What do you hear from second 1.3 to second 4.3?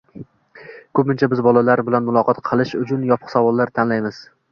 biz bolalar bilan muloqot qilish uchun yopiq savollarni tanlaymiz